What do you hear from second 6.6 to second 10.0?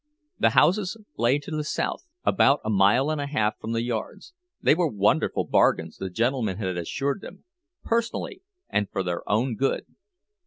assured them—personally, and for their own good.